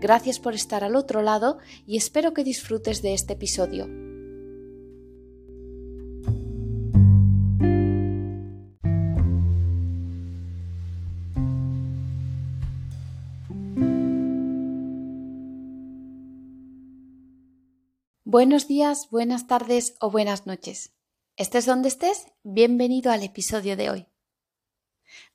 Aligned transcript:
Gracias 0.00 0.38
por 0.38 0.54
estar 0.54 0.84
al 0.84 0.96
otro 0.96 1.22
lado 1.22 1.58
y 1.86 1.96
espero 1.96 2.34
que 2.34 2.44
disfrutes 2.44 3.02
de 3.02 3.14
este 3.14 3.34
episodio. 3.34 3.88
Buenos 18.34 18.66
días, 18.66 19.06
buenas 19.12 19.46
tardes 19.46 19.94
o 20.00 20.10
buenas 20.10 20.44
noches. 20.44 20.92
Estés 21.36 21.66
donde 21.66 21.86
estés, 21.86 22.26
bienvenido 22.42 23.12
al 23.12 23.22
episodio 23.22 23.76
de 23.76 23.90
hoy. 23.90 24.06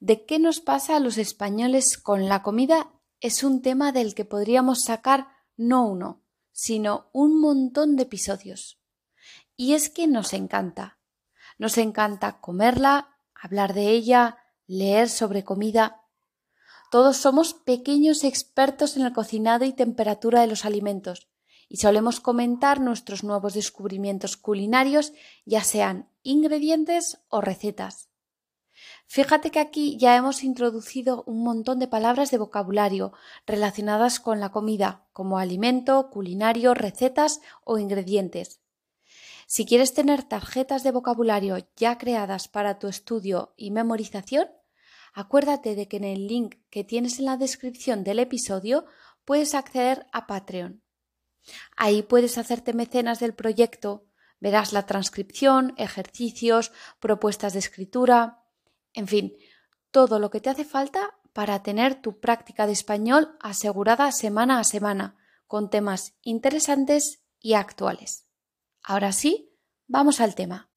¿De 0.02 0.26
qué 0.26 0.38
nos 0.38 0.60
pasa 0.60 0.98
a 0.98 1.00
los 1.00 1.18
españoles 1.18 1.98
con 1.98 2.28
la 2.28 2.44
comida 2.44 2.99
es 3.22 3.44
un 3.44 3.62
tema 3.62 3.92
del 3.92 4.16
que 4.16 4.26
podríamos 4.26 4.84
sacar 4.84 5.28
no 5.58 5.86
uno, 5.86 6.24
sino 6.52 7.10
un 7.14 7.40
montón 7.40 7.96
de 7.96 8.04
episodios. 8.04 8.80
Y 9.56 9.74
es 9.74 9.90
que 9.90 10.08
nos 10.08 10.34
encanta. 10.34 10.98
Nos 11.58 11.78
encanta 11.78 12.40
comerla, 12.40 13.18
hablar 13.34 13.74
de 13.74 13.90
ella, 13.90 14.38
leer 14.68 15.10
sobre 15.10 15.44
comida. 15.44 16.02
Todos 16.92 17.18
somos 17.18 17.54
pequeños 17.54 18.24
expertos 18.24 18.96
en 18.96 19.06
el 19.06 19.14
cocinado 19.14 19.66
y 19.66 19.74
temperatura 19.74 20.42
de 20.42 20.48
los 20.48 20.66
alimentos 20.66 21.30
y 21.70 21.78
solemos 21.78 22.20
comentar 22.20 22.82
nuestros 22.82 23.24
nuevos 23.24 23.54
descubrimientos 23.54 24.38
culinarios, 24.38 25.14
ya 25.46 25.64
sean 25.64 26.10
ingredientes 26.24 27.20
o 27.30 27.42
recetas. 27.42 28.09
Fíjate 29.12 29.50
que 29.50 29.60
aquí 29.60 29.98
ya 29.98 30.16
hemos 30.16 30.44
introducido 30.44 31.24
un 31.26 31.44
montón 31.44 31.80
de 31.80 31.88
palabras 31.88 32.30
de 32.30 32.38
vocabulario 32.38 33.12
relacionadas 33.48 34.20
con 34.20 34.40
la 34.40 34.52
comida, 34.52 35.08
como 35.14 35.40
alimento, 35.40 36.12
culinario, 36.12 36.76
recetas 36.76 37.42
o 37.64 37.80
ingredientes. 37.80 38.62
Si 39.48 39.66
quieres 39.66 39.96
tener 39.96 40.22
tarjetas 40.22 40.84
de 40.84 40.92
vocabulario 40.92 41.58
ya 41.76 41.98
creadas 41.98 42.48
para 42.48 42.78
tu 42.78 42.88
estudio 42.88 43.56
y 43.58 43.72
memorización, 43.72 44.48
acuérdate 45.16 45.74
de 45.74 45.88
que 45.88 45.98
en 45.98 46.04
el 46.04 46.28
link 46.28 46.58
que 46.70 46.84
tienes 46.84 47.18
en 47.18 47.26
la 47.26 47.38
descripción 47.38 48.04
del 48.04 48.20
episodio 48.20 48.86
puedes 49.26 49.56
acceder 49.56 50.06
a 50.14 50.28
Patreon. 50.28 50.84
Ahí 51.76 52.04
puedes 52.04 52.38
hacerte 52.38 52.74
mecenas 52.74 53.20
del 53.20 53.34
proyecto, 53.34 54.06
verás 54.40 54.72
la 54.72 54.86
transcripción, 54.86 55.74
ejercicios, 55.78 56.72
propuestas 57.00 57.54
de 57.54 57.60
escritura, 57.60 58.44
en 58.94 59.08
fin, 59.08 59.34
todo 59.92 60.20
lo 60.20 60.30
que 60.30 60.42
te 60.42 60.50
hace 60.50 60.66
falta 60.66 61.16
para 61.34 61.62
tener 61.64 62.02
tu 62.02 62.20
práctica 62.20 62.66
de 62.68 62.74
español 62.74 63.38
asegurada 63.40 64.12
semana 64.12 64.60
a 64.60 64.64
semana, 64.64 65.18
con 65.48 65.70
temas 65.70 66.16
interesantes 66.22 67.24
y 67.40 67.54
actuales. 67.54 68.28
Ahora 68.84 69.12
sí, 69.12 69.56
vamos 69.88 70.22
al 70.22 70.36
tema. 70.36 70.70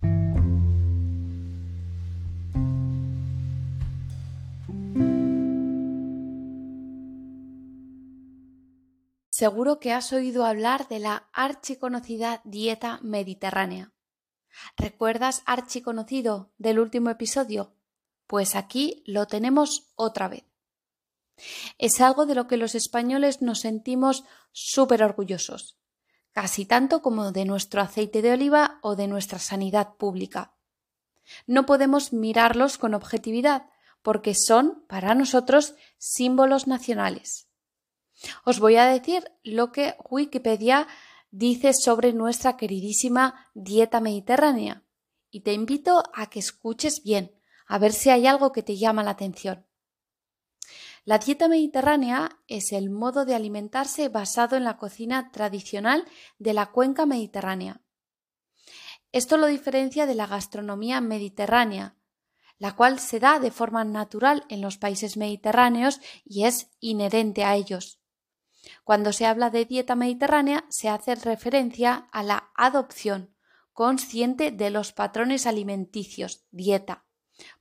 Seguro 9.42 9.80
que 9.80 9.92
has 9.92 10.12
oído 10.12 10.44
hablar 10.44 10.86
de 10.88 11.00
la 11.00 11.28
archiconocida 11.32 12.42
dieta 12.44 13.00
mediterránea. 13.02 13.92
¿Recuerdas 14.76 15.42
archiconocido 15.46 16.52
del 16.58 16.78
último 16.78 17.10
episodio? 17.10 17.74
Pues 18.32 18.56
aquí 18.56 19.02
lo 19.04 19.26
tenemos 19.26 19.92
otra 19.94 20.26
vez. 20.26 20.46
Es 21.76 22.00
algo 22.00 22.24
de 22.24 22.34
lo 22.34 22.46
que 22.46 22.56
los 22.56 22.74
españoles 22.74 23.42
nos 23.42 23.60
sentimos 23.60 24.24
súper 24.52 25.02
orgullosos, 25.02 25.76
casi 26.30 26.64
tanto 26.64 27.02
como 27.02 27.30
de 27.30 27.44
nuestro 27.44 27.82
aceite 27.82 28.22
de 28.22 28.32
oliva 28.32 28.78
o 28.80 28.96
de 28.96 29.06
nuestra 29.06 29.38
sanidad 29.38 29.96
pública. 29.96 30.54
No 31.46 31.66
podemos 31.66 32.14
mirarlos 32.14 32.78
con 32.78 32.94
objetividad, 32.94 33.68
porque 34.00 34.34
son, 34.34 34.82
para 34.88 35.14
nosotros, 35.14 35.74
símbolos 35.98 36.66
nacionales. 36.66 37.50
Os 38.46 38.60
voy 38.60 38.76
a 38.76 38.86
decir 38.86 39.30
lo 39.42 39.72
que 39.72 39.94
Wikipedia 40.08 40.88
dice 41.30 41.74
sobre 41.74 42.14
nuestra 42.14 42.56
queridísima 42.56 43.50
dieta 43.52 44.00
mediterránea, 44.00 44.86
y 45.30 45.40
te 45.40 45.52
invito 45.52 46.02
a 46.14 46.30
que 46.30 46.38
escuches 46.38 47.02
bien, 47.04 47.36
a 47.66 47.78
ver 47.78 47.92
si 47.92 48.10
hay 48.10 48.26
algo 48.26 48.52
que 48.52 48.62
te 48.62 48.76
llama 48.76 49.02
la 49.02 49.12
atención. 49.12 49.66
La 51.04 51.18
dieta 51.18 51.48
mediterránea 51.48 52.38
es 52.46 52.72
el 52.72 52.88
modo 52.88 53.24
de 53.24 53.34
alimentarse 53.34 54.08
basado 54.08 54.56
en 54.56 54.64
la 54.64 54.76
cocina 54.76 55.32
tradicional 55.32 56.04
de 56.38 56.54
la 56.54 56.66
cuenca 56.66 57.06
mediterránea. 57.06 57.80
Esto 59.10 59.36
lo 59.36 59.46
diferencia 59.46 60.06
de 60.06 60.14
la 60.14 60.26
gastronomía 60.26 61.00
mediterránea, 61.00 61.96
la 62.58 62.76
cual 62.76 63.00
se 63.00 63.18
da 63.18 63.40
de 63.40 63.50
forma 63.50 63.84
natural 63.84 64.44
en 64.48 64.60
los 64.60 64.78
países 64.78 65.16
mediterráneos 65.16 66.00
y 66.24 66.44
es 66.44 66.70
inherente 66.78 67.42
a 67.44 67.56
ellos. 67.56 68.00
Cuando 68.84 69.12
se 69.12 69.26
habla 69.26 69.50
de 69.50 69.64
dieta 69.64 69.96
mediterránea 69.96 70.64
se 70.68 70.88
hace 70.88 71.16
referencia 71.16 72.08
a 72.12 72.22
la 72.22 72.52
adopción 72.54 73.34
consciente 73.72 74.50
de 74.50 74.70
los 74.70 74.92
patrones 74.92 75.46
alimenticios, 75.46 76.44
dieta, 76.50 77.06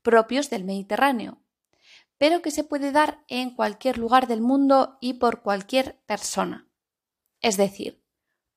propios 0.01 0.49
del 0.49 0.63
Mediterráneo, 0.63 1.41
pero 2.17 2.41
que 2.41 2.51
se 2.51 2.63
puede 2.63 2.91
dar 2.91 3.23
en 3.27 3.55
cualquier 3.55 3.97
lugar 3.97 4.27
del 4.27 4.41
mundo 4.41 4.97
y 5.01 5.13
por 5.13 5.41
cualquier 5.41 5.99
persona. 6.05 6.69
Es 7.39 7.57
decir, 7.57 8.03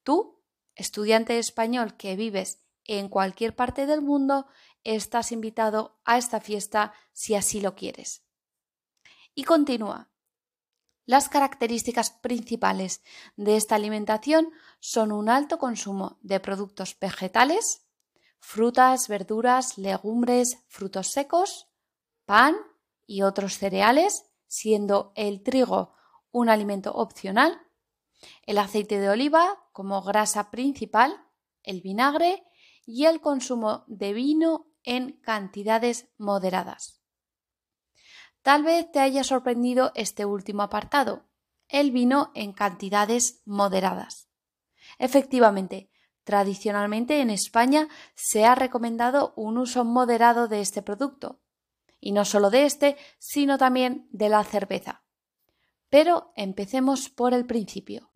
tú, 0.03 0.43
estudiante 0.75 1.39
español 1.39 1.97
que 1.97 2.17
vives 2.17 2.61
en 2.85 3.09
cualquier 3.09 3.57
parte 3.57 3.87
del 3.87 4.03
mundo, 4.03 4.47
estás 4.83 5.33
invitado 5.33 5.99
a 6.05 6.19
esta 6.19 6.41
fiesta 6.41 6.93
si 7.13 7.35
así 7.35 7.61
lo 7.61 7.75
quieres. 7.75 8.23
Y 9.35 9.45
continúa. 9.45 10.11
Las 11.07 11.29
características 11.29 12.11
principales 12.11 13.03
de 13.37 13.57
esta 13.57 13.75
alimentación 13.75 14.51
son 14.81 15.13
un 15.13 15.29
alto 15.29 15.59
consumo 15.59 16.19
de 16.23 16.41
productos 16.41 16.99
vegetales, 16.99 17.87
frutas, 18.45 19.09
verduras, 19.09 19.79
legumbres, 19.79 20.63
frutos 20.69 21.09
secos, 21.09 21.67
pan 22.27 22.55
y 23.07 23.23
otros 23.23 23.59
cereales, 23.59 24.31
siendo 24.47 25.13
el 25.17 25.43
trigo 25.43 25.95
un 26.31 26.51
alimento 26.51 26.93
opcional, 26.93 27.59
el 28.43 28.59
aceite 28.59 29.01
de 29.01 29.09
oliva 29.09 29.65
como 29.73 30.03
grasa 30.03 30.51
principal, 30.51 31.27
el 31.63 31.81
vinagre 31.81 32.45
y 32.85 33.07
el 33.07 33.21
consumo 33.21 33.85
de 33.87 34.13
vino 34.13 34.67
en 34.83 35.13
cantidades 35.23 36.11
moderadas. 36.19 37.01
Tal 38.43 38.63
vez 38.63 38.93
te 38.93 39.01
haya 39.01 39.25
sorprendido 39.25 39.91
este 39.95 40.27
último 40.27 40.63
apartado, 40.63 41.25
el 41.69 41.93
vino 41.93 42.31
en 42.35 42.53
cantidades 42.53 43.41
moderadas. 43.47 44.29
Efectivamente, 44.99 45.91
Tradicionalmente 46.25 47.21
en 47.21 47.29
España 47.31 47.89
se 48.15 48.47
ha 48.47 48.55
recomendado 48.55 49.35
un 49.37 49.59
uso 49.59 49.85
moderado 49.85 50.49
de 50.49 50.63
este 50.63 50.81
producto, 50.81 51.41
y 52.01 52.13
no 52.13 52.25
solo 52.25 52.51
de 52.51 52.65
este, 52.65 52.97
sino 53.19 53.59
también 53.59 54.09
de 54.11 54.31
la 54.31 54.43
cerveza. 54.43 55.05
Pero 55.91 56.33
empecemos 56.35 57.11
por 57.11 57.35
el 57.35 57.47
principio. 57.47 58.11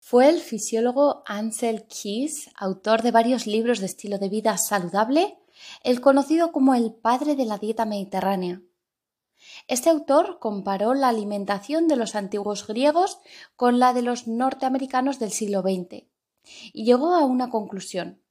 Fue 0.00 0.30
el 0.30 0.38
fisiólogo 0.38 1.22
Ansel 1.26 1.86
Keys, 1.86 2.50
autor 2.56 3.02
de 3.02 3.10
varios 3.10 3.46
libros 3.46 3.80
de 3.80 3.86
estilo 3.86 4.18
de 4.18 4.30
vida 4.30 4.56
saludable, 4.56 5.36
el 5.82 6.00
conocido 6.00 6.50
como 6.50 6.74
el 6.74 6.94
padre 6.94 7.36
de 7.36 7.44
la 7.44 7.58
dieta 7.58 7.84
mediterránea. 7.84 8.62
Este 9.66 9.90
autor 9.90 10.38
comparó 10.38 10.94
la 10.94 11.08
alimentación 11.08 11.88
de 11.88 11.96
los 11.96 12.14
antiguos 12.14 12.66
griegos 12.66 13.18
con 13.56 13.78
la 13.78 13.92
de 13.92 14.02
los 14.02 14.26
norteamericanos 14.26 15.18
del 15.18 15.32
siglo 15.32 15.62
XX 15.62 16.04
y 16.72 16.84
llegó 16.84 17.14
a 17.14 17.24
una 17.24 17.50
conclusión. 17.50 18.22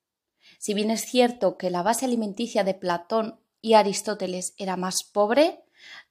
Si 0.59 0.73
bien 0.73 0.91
es 0.91 1.01
cierto 1.01 1.57
que 1.57 1.69
la 1.69 1.83
base 1.83 2.05
alimenticia 2.05 2.63
de 2.63 2.73
Platón 2.73 3.39
y 3.61 3.73
Aristóteles 3.73 4.53
era 4.57 4.77
más 4.77 5.03
pobre, 5.03 5.63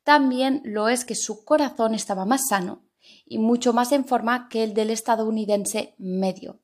también 0.04 0.62
lo 0.64 0.88
es 0.88 1.04
que 1.04 1.14
su 1.14 1.44
corazón 1.44 1.94
estaba 1.94 2.24
más 2.24 2.48
sano 2.48 2.84
y 3.24 3.38
mucho 3.38 3.72
más 3.72 3.92
en 3.92 4.04
forma 4.04 4.48
que 4.48 4.62
el 4.62 4.74
del 4.74 4.90
estadounidense 4.90 5.94
medio. 5.98 6.60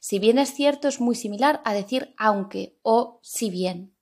Si 0.00 0.18
bien 0.18 0.38
es 0.38 0.54
cierto, 0.54 0.88
es 0.88 1.00
muy 1.00 1.14
similar 1.14 1.60
a 1.64 1.72
decir 1.72 2.14
aunque 2.16 2.78
o 2.82 3.20
si 3.22 3.50
bien. 3.50 3.94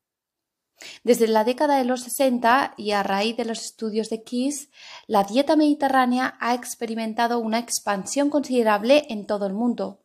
Desde 1.04 1.26
la 1.26 1.44
década 1.44 1.78
de 1.78 1.84
los 1.84 2.02
60 2.02 2.74
y 2.76 2.90
a 2.92 3.02
raíz 3.02 3.36
de 3.36 3.44
los 3.44 3.62
estudios 3.62 4.10
de 4.10 4.22
Kiss, 4.22 4.70
la 5.06 5.24
dieta 5.24 5.56
mediterránea 5.56 6.36
ha 6.40 6.54
experimentado 6.54 7.38
una 7.38 7.58
expansión 7.58 8.30
considerable 8.30 9.06
en 9.08 9.26
todo 9.26 9.46
el 9.46 9.54
mundo, 9.54 10.02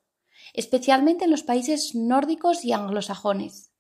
especialmente 0.54 1.26
en 1.26 1.32
los 1.32 1.44
países 1.44 1.92
nórdicos 1.94 2.64
y 2.64 2.72
anglosajones. 2.74 3.72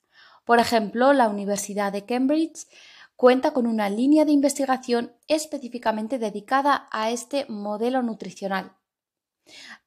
Por 0.46 0.60
ejemplo, 0.60 1.14
la 1.14 1.30
Universidad 1.30 1.94
de 1.94 2.06
Cambridge 2.06 2.68
cuenta 3.16 3.54
con 3.54 3.68
una 3.68 3.90
línea 3.90 4.26
de 4.26 4.32
investigación 4.32 5.14
específicamente 5.28 6.18
dedicada 6.18 6.90
a 6.92 7.12
este 7.12 7.46
modelo 7.48 8.02
nutricional. 8.02 8.76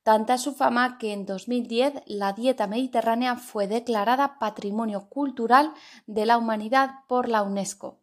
Tanta 0.03 0.35
es 0.35 0.43
su 0.43 0.55
fama 0.55 0.99
que 0.99 1.13
en 1.13 1.27
2010 1.27 2.03
la 2.07 2.33
dieta 2.33 2.67
mediterránea 2.67 3.37
fue 3.37 3.67
declarada 3.67 4.39
Patrimonio 4.39 5.09
Cultural 5.09 5.73
de 6.07 6.27
la 6.27 6.39
Humanidad 6.39 6.91
por 7.09 7.29
la 7.29 7.43
UNESCO 7.43 8.01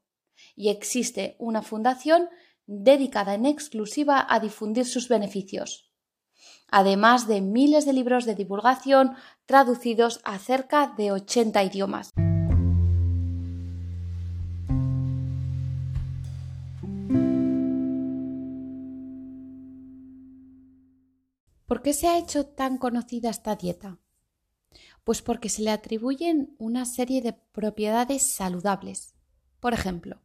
y 0.55 0.69
existe 0.69 1.35
una 1.39 1.61
fundación 1.61 2.29
dedicada 2.65 3.35
en 3.35 3.45
exclusiva 3.45 4.25
a 4.27 4.39
difundir 4.39 4.85
sus 4.85 5.09
beneficios, 5.09 5.91
además 6.67 7.27
de 7.27 7.41
miles 7.41 7.85
de 7.85 7.93
libros 7.93 8.25
de 8.25 8.35
divulgación 8.35 9.15
traducidos 9.45 10.21
a 10.23 10.39
cerca 10.39 10.93
de 10.97 11.11
80 11.11 11.63
idiomas. 11.63 12.11
¿Por 21.81 21.85
qué 21.85 21.93
se 21.93 22.07
ha 22.07 22.19
hecho 22.19 22.45
tan 22.45 22.77
conocida 22.77 23.31
esta 23.31 23.55
dieta? 23.55 23.97
Pues 25.03 25.23
porque 25.23 25.49
se 25.49 25.63
le 25.63 25.71
atribuyen 25.71 26.55
una 26.59 26.85
serie 26.85 27.23
de 27.23 27.33
propiedades 27.33 28.21
saludables. 28.21 29.15
Por 29.59 29.73
ejemplo, 29.73 30.21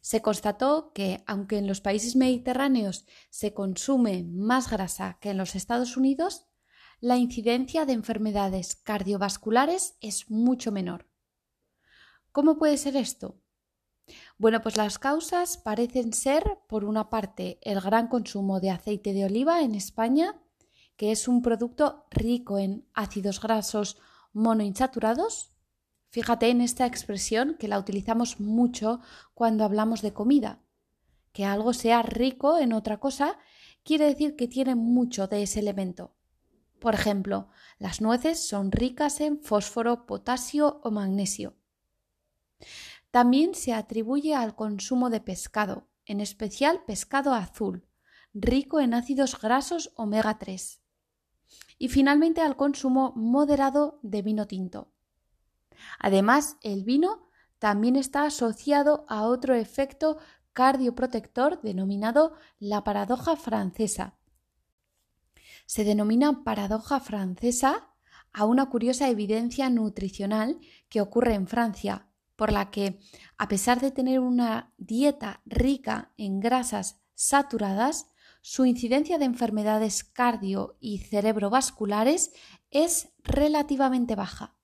se 0.00 0.22
constató 0.22 0.92
que, 0.92 1.22
aunque 1.28 1.58
en 1.58 1.68
los 1.68 1.80
países 1.80 2.16
mediterráneos 2.16 3.06
se 3.30 3.54
consume 3.54 4.24
más 4.24 4.72
grasa 4.72 5.18
que 5.20 5.30
en 5.30 5.36
los 5.38 5.54
Estados 5.54 5.96
Unidos, 5.96 6.48
la 6.98 7.16
incidencia 7.16 7.86
de 7.86 7.92
enfermedades 7.92 8.74
cardiovasculares 8.74 9.98
es 10.00 10.28
mucho 10.28 10.72
menor. 10.72 11.06
¿Cómo 12.32 12.58
puede 12.58 12.76
ser 12.76 12.96
esto? 12.96 13.40
Bueno, 14.36 14.60
pues 14.62 14.76
las 14.76 14.98
causas 14.98 15.58
parecen 15.58 16.12
ser, 16.12 16.58
por 16.68 16.84
una 16.84 17.08
parte, 17.08 17.60
el 17.62 17.80
gran 17.80 18.08
consumo 18.08 18.58
de 18.58 18.70
aceite 18.70 19.12
de 19.12 19.26
oliva 19.26 19.62
en 19.62 19.76
España 19.76 20.42
que 20.98 21.12
es 21.12 21.28
un 21.28 21.42
producto 21.42 22.04
rico 22.10 22.58
en 22.58 22.84
ácidos 22.92 23.40
grasos 23.40 23.98
monoinsaturados. 24.32 25.52
Fíjate 26.08 26.50
en 26.50 26.60
esta 26.60 26.86
expresión 26.86 27.54
que 27.56 27.68
la 27.68 27.78
utilizamos 27.78 28.40
mucho 28.40 29.00
cuando 29.32 29.64
hablamos 29.64 30.02
de 30.02 30.12
comida. 30.12 30.60
Que 31.32 31.44
algo 31.44 31.72
sea 31.72 32.02
rico 32.02 32.58
en 32.58 32.72
otra 32.72 32.98
cosa 32.98 33.38
quiere 33.84 34.06
decir 34.06 34.34
que 34.34 34.48
tiene 34.48 34.74
mucho 34.74 35.28
de 35.28 35.44
ese 35.44 35.60
elemento. 35.60 36.16
Por 36.80 36.94
ejemplo, 36.94 37.48
las 37.78 38.00
nueces 38.00 38.44
son 38.44 38.72
ricas 38.72 39.20
en 39.20 39.40
fósforo, 39.40 40.04
potasio 40.04 40.80
o 40.82 40.90
magnesio. 40.90 41.54
También 43.12 43.54
se 43.54 43.72
atribuye 43.72 44.34
al 44.34 44.56
consumo 44.56 45.10
de 45.10 45.20
pescado, 45.20 45.86
en 46.06 46.20
especial 46.20 46.82
pescado 46.86 47.34
azul, 47.34 47.86
rico 48.34 48.80
en 48.80 48.94
ácidos 48.94 49.40
grasos 49.40 49.92
omega 49.94 50.38
3 50.38 50.80
y 51.78 51.88
finalmente 51.88 52.40
al 52.40 52.56
consumo 52.56 53.12
moderado 53.16 53.98
de 54.02 54.22
vino 54.22 54.46
tinto. 54.46 54.92
Además, 55.98 56.56
el 56.62 56.84
vino 56.84 57.28
también 57.58 57.96
está 57.96 58.24
asociado 58.24 59.04
a 59.08 59.22
otro 59.22 59.54
efecto 59.54 60.18
cardioprotector 60.52 61.60
denominado 61.62 62.34
la 62.58 62.82
paradoja 62.82 63.36
francesa. 63.36 64.18
Se 65.66 65.84
denomina 65.84 66.44
paradoja 66.44 66.98
francesa 67.00 67.94
a 68.32 68.44
una 68.44 68.66
curiosa 68.66 69.08
evidencia 69.08 69.70
nutricional 69.70 70.58
que 70.88 71.00
ocurre 71.00 71.34
en 71.34 71.46
Francia, 71.46 72.08
por 72.36 72.52
la 72.52 72.70
que, 72.70 73.00
a 73.36 73.48
pesar 73.48 73.80
de 73.80 73.90
tener 73.90 74.20
una 74.20 74.72
dieta 74.78 75.42
rica 75.44 76.12
en 76.16 76.40
grasas 76.40 77.00
saturadas, 77.14 78.06
su 78.48 78.64
incidencia 78.64 79.18
de 79.18 79.26
enfermedades 79.26 80.04
cardio 80.04 80.78
y 80.80 81.00
cerebrovasculares 81.00 82.32
es 82.70 83.10
relativamente 83.22 84.14
baja. 84.14 84.56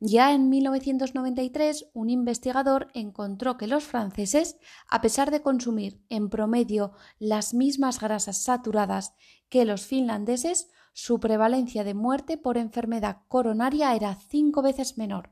Ya 0.00 0.34
en 0.34 0.50
1993, 0.50 1.86
un 1.94 2.10
investigador 2.10 2.88
encontró 2.92 3.56
que 3.56 3.68
los 3.68 3.84
franceses, 3.84 4.58
a 4.86 5.00
pesar 5.00 5.30
de 5.30 5.40
consumir 5.40 6.04
en 6.10 6.28
promedio 6.28 6.92
las 7.18 7.54
mismas 7.54 8.00
grasas 8.00 8.36
saturadas 8.36 9.14
que 9.48 9.64
los 9.64 9.86
finlandeses, 9.86 10.68
su 10.92 11.20
prevalencia 11.20 11.84
de 11.84 11.94
muerte 11.94 12.36
por 12.36 12.58
enfermedad 12.58 13.22
coronaria 13.28 13.96
era 13.96 14.14
cinco 14.28 14.60
veces 14.60 14.98
menor. 14.98 15.30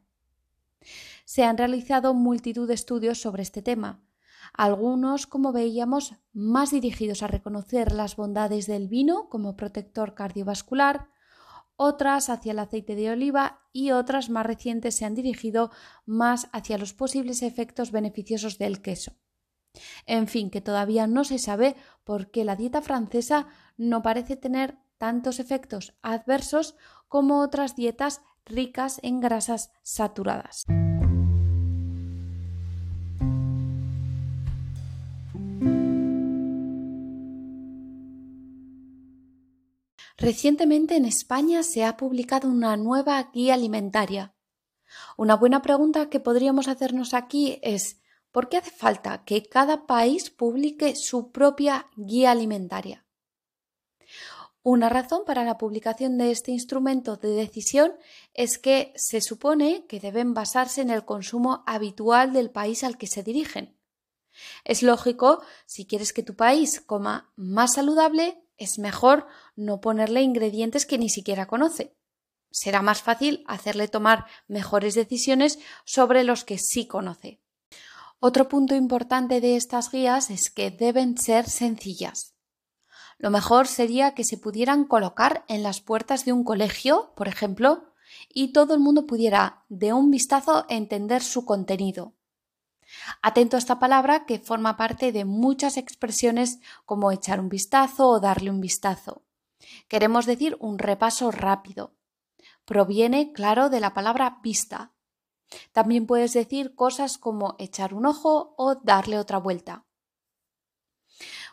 Se 1.27 1.45
han 1.45 1.59
realizado 1.59 2.15
multitud 2.15 2.67
de 2.67 2.73
estudios 2.73 3.21
sobre 3.21 3.43
este 3.43 3.61
tema, 3.61 4.06
algunos, 4.57 5.27
como 5.27 5.53
veíamos, 5.53 6.15
más 6.33 6.71
dirigidos 6.71 7.23
a 7.23 7.27
reconocer 7.27 7.93
las 7.93 8.17
bondades 8.17 8.67
del 8.67 8.89
vino 8.89 9.29
como 9.29 9.57
protector 9.57 10.15
cardiovascular, 10.15 11.09
otras 11.77 12.31
hacia 12.31 12.53
el 12.53 12.59
aceite 12.59 12.95
de 12.95 13.11
oliva 13.11 13.61
y 13.73 13.91
otras 13.91 14.31
más 14.31 14.47
recientes 14.47 14.95
se 14.95 15.05
han 15.05 15.15
dirigido 15.15 15.71
más 16.07 16.49
hacia 16.53 16.79
los 16.79 16.95
posibles 16.95 17.43
efectos 17.43 17.93
beneficiosos 17.93 18.57
del 18.57 18.81
queso. 18.81 19.13
En 20.07 20.27
fin, 20.27 20.51
que 20.51 20.63
todavía 20.63 21.07
no 21.07 21.25
se 21.25 21.39
sabe 21.39 21.77
por 22.03 22.31
qué 22.31 22.45
la 22.45 22.57
dieta 22.57 22.81
francesa 22.81 23.49
no 23.77 24.01
parece 24.01 24.37
tener 24.37 24.79
tantos 24.97 25.39
efectos 25.39 25.95
adversos 26.01 26.77
como 27.09 27.41
otras 27.41 27.77
dietas 27.77 28.23
ricas 28.47 28.99
en 29.03 29.21
grasas 29.21 29.73
saturadas. 29.83 30.65
Recientemente 40.27 40.97
en 40.97 41.05
España 41.05 41.63
se 41.63 41.85
ha 41.85 41.97
publicado 41.97 42.49
una 42.49 42.77
nueva 42.77 43.31
guía 43.33 43.55
alimentaria. 43.55 44.35
Una 45.17 45.37
buena 45.37 45.63
pregunta 45.63 46.11
que 46.11 46.19
podríamos 46.19 46.67
hacernos 46.67 47.15
aquí 47.15 47.61
es 47.63 48.01
¿por 48.33 48.49
qué 48.49 48.57
hace 48.57 48.73
falta 48.73 49.23
que 49.25 49.45
cada 49.45 49.87
país 49.87 50.31
publique 50.31 50.95
su 50.97 51.31
propia 51.31 51.87
guía 51.95 52.33
alimentaria? 52.33 53.07
Una 54.65 54.89
razón 54.89 55.23
para 55.25 55.45
la 55.45 55.59
publicación 55.59 56.19
de 56.19 56.33
este 56.33 56.51
instrumento 56.51 57.15
de 57.17 57.29
decisión 57.29 57.93
es 58.35 58.59
que 58.59 58.93
se 58.97 59.21
supone 59.21 59.87
que 59.87 60.01
deben 60.01 60.35
basarse 60.35 60.81
en 60.81 60.91
el 60.91 61.05
consumo 61.05 61.63
habitual 61.69 62.33
del 62.33 62.51
país 62.51 62.83
al 62.83 62.99
que 62.99 63.07
se 63.07 63.23
dirigen. 63.23 63.79
Es 64.65 64.83
lógico, 64.83 65.41
si 65.67 65.87
quieres 65.87 66.13
que 66.13 66.25
tu 66.25 66.35
país 66.35 66.81
coma 66.81 67.33
más 67.37 67.75
saludable, 67.75 68.43
es 68.59 68.79
mejor 68.79 69.27
no 69.55 69.81
ponerle 69.81 70.23
ingredientes 70.23 70.87
que 70.87 70.99
ni 70.99 71.09
siquiera 71.09 71.47
conoce. 71.47 71.97
Será 72.51 72.83
más 72.83 73.03
fácil 73.03 73.45
hacerle 73.47 73.89
tomar 73.89 74.27
mejores 74.49 74.95
decisiones 74.95 75.59
sobre 75.85 76.25
los 76.25 76.45
que 76.45 76.59
sí 76.59 76.87
conoce. 76.87 77.41
Otro 78.19 78.49
punto 78.49 78.75
importante 78.75 79.41
de 79.41 79.57
estas 79.57 79.91
guías 79.91 80.31
es 80.31 80.51
que 80.51 80.71
deben 80.71 81.19
ser 81.19 81.49
sencillas. 81.49 82.35
Lo 83.19 83.31
mejor 83.31 83.67
sería 83.67 84.15
que 84.15 84.25
se 84.25 84.39
pudieran 84.39 84.85
colocar 84.85 85.45
en 85.49 85.63
las 85.63 85.81
puertas 85.81 86.25
de 86.25 86.33
un 86.33 86.45
colegio, 86.45 87.13
por 87.15 87.29
ejemplo, 87.29 87.93
y 88.29 88.53
todo 88.53 88.75
el 88.75 88.81
mundo 88.81 89.07
pudiera 89.07 89.65
de 89.69 89.93
un 89.93 90.11
vistazo 90.11 90.67
entender 90.69 91.23
su 91.23 91.45
contenido. 91.45 92.16
Atento 93.23 93.57
a 93.57 93.59
esta 93.59 93.79
palabra 93.79 94.27
que 94.27 94.39
forma 94.39 94.77
parte 94.77 95.13
de 95.13 95.25
muchas 95.25 95.77
expresiones 95.77 96.61
como 96.85 97.11
echar 97.13 97.41
un 97.41 97.49
vistazo 97.49 98.09
o 98.09 98.21
darle 98.21 98.51
un 98.51 98.61
vistazo. 98.61 99.23
Queremos 99.89 100.27
decir 100.27 100.57
un 100.61 100.79
repaso 100.79 101.31
rápido. 101.31 101.95
Proviene, 102.65 103.33
claro, 103.33 103.71
de 103.71 103.81
la 103.81 103.95
palabra 103.95 104.39
vista. 104.43 104.93
También 105.73 106.07
puedes 106.07 106.33
decir 106.33 106.75
cosas 106.75 107.19
como 107.19 107.55
echar 107.59 107.95
un 107.95 108.07
ojo 108.07 108.55
o 108.57 108.75
darle 108.77 109.19
otra 109.19 109.39
vuelta. 109.39 109.87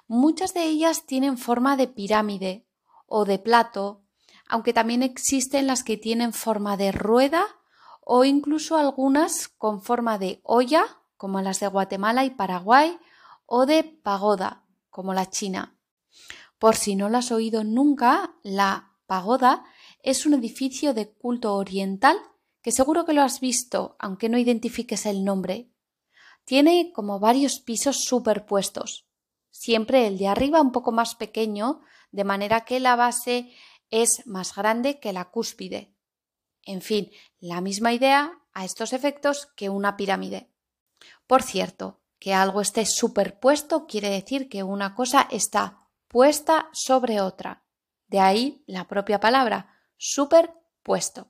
Muchas 0.07 0.53
de 0.53 0.63
ellas 0.63 1.05
tienen 1.05 1.37
forma 1.37 1.77
de 1.77 1.87
pirámide 1.87 2.67
o 3.05 3.25
de 3.25 3.39
plato, 3.39 4.03
aunque 4.47 4.73
también 4.73 5.03
existen 5.03 5.67
las 5.67 5.83
que 5.83 5.97
tienen 5.97 6.33
forma 6.33 6.75
de 6.77 6.91
rueda 6.91 7.45
o 8.01 8.25
incluso 8.25 8.75
algunas 8.75 9.47
con 9.47 9.81
forma 9.81 10.17
de 10.17 10.41
olla, 10.43 11.02
como 11.23 11.39
las 11.39 11.61
de 11.61 11.67
Guatemala 11.67 12.25
y 12.25 12.31
Paraguay, 12.31 12.99
o 13.45 13.65
de 13.65 13.85
pagoda, 13.85 14.65
como 14.89 15.13
la 15.13 15.29
china. 15.29 15.79
Por 16.59 16.75
si 16.75 16.97
no 16.97 17.07
lo 17.07 17.17
has 17.17 17.31
oído 17.31 17.63
nunca, 17.63 18.35
la 18.43 18.91
pagoda 19.05 19.63
es 20.01 20.25
un 20.25 20.33
edificio 20.33 20.93
de 20.93 21.13
culto 21.13 21.55
oriental 21.55 22.17
que 22.61 22.73
seguro 22.73 23.05
que 23.05 23.13
lo 23.13 23.21
has 23.21 23.39
visto, 23.39 23.95
aunque 23.99 24.27
no 24.27 24.37
identifiques 24.37 25.05
el 25.05 25.23
nombre. 25.23 25.71
Tiene 26.43 26.91
como 26.91 27.21
varios 27.21 27.61
pisos 27.61 28.03
superpuestos, 28.03 29.07
siempre 29.49 30.07
el 30.07 30.17
de 30.17 30.27
arriba 30.27 30.59
un 30.59 30.73
poco 30.73 30.91
más 30.91 31.15
pequeño, 31.15 31.79
de 32.11 32.25
manera 32.25 32.65
que 32.65 32.81
la 32.81 32.97
base 32.97 33.49
es 33.91 34.27
más 34.27 34.53
grande 34.53 34.99
que 34.99 35.13
la 35.13 35.31
cúspide. 35.31 35.95
En 36.63 36.81
fin, 36.81 37.11
la 37.39 37.61
misma 37.61 37.93
idea 37.93 38.41
a 38.51 38.65
estos 38.65 38.91
efectos 38.91 39.47
que 39.55 39.69
una 39.69 39.95
pirámide. 39.95 40.52
Por 41.27 41.43
cierto, 41.43 42.01
que 42.19 42.33
algo 42.33 42.61
esté 42.61 42.85
superpuesto 42.85 43.85
quiere 43.85 44.09
decir 44.09 44.49
que 44.49 44.63
una 44.63 44.95
cosa 44.95 45.27
está 45.29 45.89
puesta 46.07 46.69
sobre 46.71 47.19
otra. 47.21 47.63
De 48.07 48.19
ahí 48.19 48.63
la 48.67 48.87
propia 48.87 49.19
palabra, 49.19 49.73
superpuesto. 49.97 51.27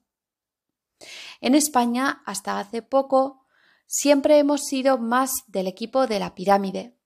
En 1.42 1.56
España, 1.56 2.22
hasta 2.26 2.60
hace 2.60 2.82
poco, 2.82 3.46
siempre 3.86 4.38
hemos 4.40 4.66
sido 4.66 4.98
más 4.98 5.32
del 5.48 5.68
equipo 5.68 6.08
de 6.08 6.20
la 6.20 6.36
pirámide, 6.36 6.98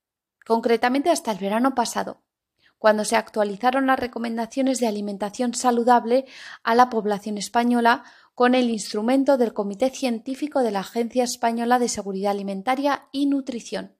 concretamente 0.45 1.09
hasta 1.09 1.31
el 1.31 1.37
verano 1.37 1.75
pasado, 1.75 2.23
cuando 2.77 3.05
se 3.05 3.15
actualizaron 3.15 3.87
las 3.87 3.99
recomendaciones 3.99 4.79
de 4.79 4.87
alimentación 4.87 5.53
saludable 5.53 6.25
a 6.63 6.75
la 6.75 6.89
población 6.89 7.37
española 7.37 8.03
con 8.37 8.53
el 8.53 8.69
instrumento 8.69 9.39
del 9.39 9.51
Comité 9.51 9.89
Científico 9.89 10.61
de 10.61 10.69
la 10.69 10.81
Agencia 10.81 11.23
Española 11.23 11.79
de 11.79 11.89
Seguridad 11.89 12.29
Alimentaria 12.29 13.09
y 13.11 13.25
Nutrición. 13.25 13.97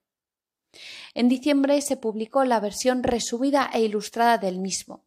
En 1.12 1.28
diciembre 1.28 1.82
se 1.82 1.96
publicó 1.96 2.44
la 2.44 2.60
versión 2.60 3.02
resumida 3.02 3.68
e 3.74 3.80
ilustrada 3.80 4.38
del 4.38 4.60
mismo. 4.60 5.04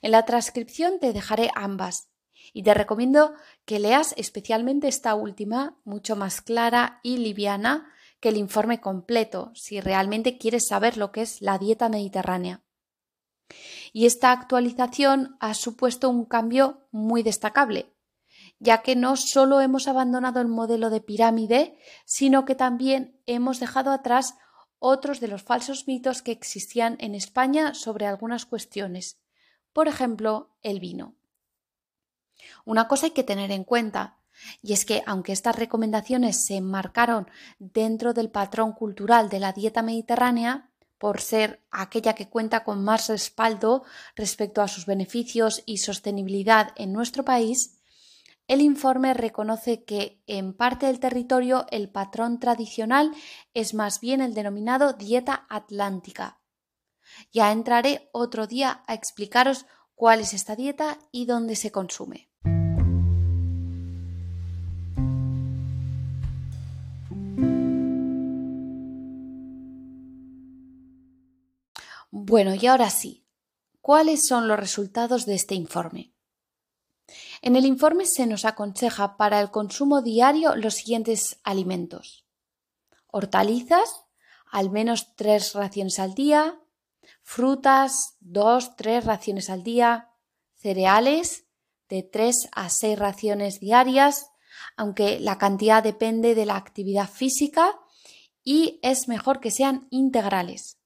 En 0.00 0.12
la 0.12 0.24
transcripción 0.24 0.98
te 0.98 1.12
dejaré 1.12 1.50
ambas 1.54 2.08
y 2.54 2.62
te 2.62 2.72
recomiendo 2.72 3.34
que 3.66 3.78
leas 3.78 4.14
especialmente 4.16 4.88
esta 4.88 5.14
última, 5.14 5.78
mucho 5.84 6.16
más 6.16 6.40
clara 6.40 7.00
y 7.02 7.18
liviana 7.18 7.92
que 8.18 8.30
el 8.30 8.38
informe 8.38 8.80
completo, 8.80 9.52
si 9.54 9.78
realmente 9.78 10.38
quieres 10.38 10.66
saber 10.68 10.96
lo 10.96 11.12
que 11.12 11.20
es 11.20 11.42
la 11.42 11.58
dieta 11.58 11.90
mediterránea. 11.90 12.62
Y 13.92 14.06
esta 14.06 14.32
actualización 14.32 15.36
ha 15.38 15.52
supuesto 15.52 16.08
un 16.08 16.24
cambio 16.24 16.88
muy 16.92 17.22
destacable, 17.22 17.91
ya 18.62 18.82
que 18.82 18.94
no 18.94 19.16
solo 19.16 19.60
hemos 19.60 19.88
abandonado 19.88 20.40
el 20.40 20.46
modelo 20.46 20.88
de 20.88 21.00
pirámide, 21.00 21.76
sino 22.04 22.44
que 22.44 22.54
también 22.54 23.20
hemos 23.26 23.58
dejado 23.58 23.90
atrás 23.90 24.36
otros 24.78 25.18
de 25.18 25.26
los 25.26 25.42
falsos 25.42 25.88
mitos 25.88 26.22
que 26.22 26.30
existían 26.30 26.96
en 27.00 27.16
España 27.16 27.74
sobre 27.74 28.06
algunas 28.06 28.46
cuestiones, 28.46 29.18
por 29.72 29.88
ejemplo, 29.88 30.54
el 30.62 30.78
vino. 30.78 31.16
Una 32.64 32.86
cosa 32.86 33.06
hay 33.06 33.12
que 33.12 33.24
tener 33.24 33.50
en 33.50 33.64
cuenta, 33.64 34.18
y 34.62 34.74
es 34.74 34.84
que 34.84 35.02
aunque 35.06 35.32
estas 35.32 35.56
recomendaciones 35.56 36.44
se 36.44 36.54
enmarcaron 36.54 37.28
dentro 37.58 38.12
del 38.12 38.30
patrón 38.30 38.74
cultural 38.74 39.28
de 39.28 39.40
la 39.40 39.52
dieta 39.52 39.82
mediterránea, 39.82 40.70
por 40.98 41.20
ser 41.20 41.64
aquella 41.72 42.14
que 42.14 42.28
cuenta 42.28 42.62
con 42.62 42.84
más 42.84 43.08
respaldo 43.08 43.82
respecto 44.14 44.62
a 44.62 44.68
sus 44.68 44.86
beneficios 44.86 45.64
y 45.66 45.78
sostenibilidad 45.78 46.68
en 46.76 46.92
nuestro 46.92 47.24
país, 47.24 47.81
el 48.48 48.60
informe 48.60 49.14
reconoce 49.14 49.84
que 49.84 50.22
en 50.26 50.52
parte 50.52 50.86
del 50.86 51.00
territorio 51.00 51.66
el 51.70 51.88
patrón 51.90 52.38
tradicional 52.38 53.12
es 53.54 53.74
más 53.74 54.00
bien 54.00 54.20
el 54.20 54.34
denominado 54.34 54.92
dieta 54.92 55.46
atlántica. 55.48 56.40
Ya 57.32 57.52
entraré 57.52 58.08
otro 58.12 58.46
día 58.46 58.82
a 58.86 58.94
explicaros 58.94 59.66
cuál 59.94 60.20
es 60.20 60.34
esta 60.34 60.56
dieta 60.56 60.98
y 61.10 61.26
dónde 61.26 61.56
se 61.56 61.70
consume. 61.70 62.28
Bueno, 72.10 72.54
y 72.54 72.66
ahora 72.66 72.90
sí, 72.90 73.26
¿cuáles 73.80 74.26
son 74.26 74.46
los 74.46 74.58
resultados 74.58 75.24
de 75.24 75.34
este 75.34 75.54
informe? 75.54 76.11
En 77.44 77.56
el 77.56 77.66
informe 77.66 78.06
se 78.06 78.28
nos 78.28 78.44
aconseja 78.44 79.16
para 79.16 79.40
el 79.40 79.50
consumo 79.50 80.00
diario 80.00 80.54
los 80.54 80.74
siguientes 80.74 81.40
alimentos. 81.42 82.24
Hortalizas, 83.08 84.06
al 84.48 84.70
menos 84.70 85.16
tres 85.16 85.52
raciones 85.52 85.98
al 85.98 86.14
día, 86.14 86.60
frutas, 87.20 88.16
dos, 88.20 88.76
tres 88.76 89.04
raciones 89.04 89.50
al 89.50 89.64
día, 89.64 90.12
cereales, 90.54 91.46
de 91.88 92.04
tres 92.04 92.48
a 92.52 92.70
seis 92.70 92.96
raciones 92.96 93.58
diarias, 93.58 94.30
aunque 94.76 95.18
la 95.18 95.36
cantidad 95.36 95.82
depende 95.82 96.36
de 96.36 96.46
la 96.46 96.54
actividad 96.54 97.10
física 97.10 97.76
y 98.44 98.78
es 98.82 99.08
mejor 99.08 99.40
que 99.40 99.50
sean 99.50 99.88
integrales. 99.90 100.78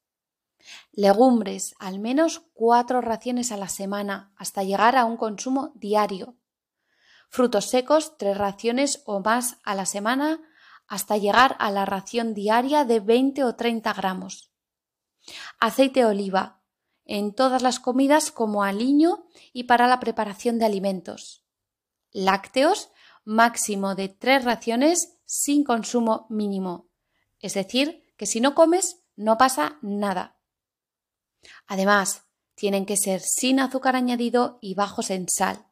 Legumbres, 0.92 1.74
al 1.78 1.98
menos 1.98 2.44
cuatro 2.54 3.02
raciones 3.02 3.52
a 3.52 3.58
la 3.58 3.68
semana, 3.68 4.32
hasta 4.38 4.64
llegar 4.64 4.96
a 4.96 5.04
un 5.04 5.18
consumo 5.18 5.72
diario. 5.74 6.34
Frutos 7.28 7.66
secos, 7.66 8.16
tres 8.18 8.36
raciones 8.36 9.02
o 9.04 9.20
más 9.20 9.58
a 9.64 9.74
la 9.74 9.86
semana, 9.86 10.40
hasta 10.86 11.16
llegar 11.16 11.56
a 11.58 11.70
la 11.70 11.84
ración 11.84 12.34
diaria 12.34 12.84
de 12.84 13.00
20 13.00 13.44
o 13.44 13.56
30 13.56 13.92
gramos. 13.92 14.52
Aceite 15.58 16.04
oliva, 16.04 16.62
en 17.04 17.34
todas 17.34 17.62
las 17.62 17.80
comidas 17.80 18.30
como 18.30 18.62
aliño 18.62 19.26
y 19.52 19.64
para 19.64 19.86
la 19.86 20.00
preparación 20.00 20.58
de 20.58 20.66
alimentos. 20.66 21.44
Lácteos, 22.12 22.90
máximo 23.24 23.94
de 23.94 24.08
tres 24.08 24.44
raciones 24.44 25.18
sin 25.24 25.64
consumo 25.64 26.26
mínimo. 26.30 26.88
Es 27.40 27.54
decir, 27.54 28.04
que 28.16 28.26
si 28.26 28.40
no 28.40 28.54
comes, 28.54 29.04
no 29.16 29.36
pasa 29.36 29.78
nada. 29.82 30.38
Además, 31.66 32.24
tienen 32.54 32.86
que 32.86 32.96
ser 32.96 33.20
sin 33.20 33.60
azúcar 33.60 33.96
añadido 33.96 34.58
y 34.62 34.74
bajos 34.74 35.10
en 35.10 35.28
sal. 35.28 35.65